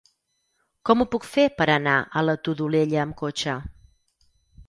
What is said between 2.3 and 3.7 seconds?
Todolella amb cotxe?